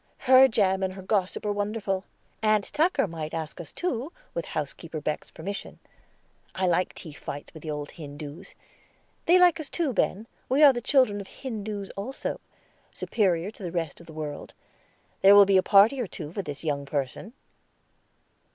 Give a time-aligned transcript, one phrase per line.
[0.25, 2.05] Her jam and her gossip are wonderful.
[2.41, 5.77] Aunt Tucker might ask us too, with housekeeper Beck's permission.
[6.55, 8.55] I like tea fights with the old Hindoos.
[9.27, 12.41] They like us too, Ben; we are the children of Hindoos also
[12.91, 14.55] superior to the rest of the world.
[15.21, 17.33] There will be a party or two for this young person."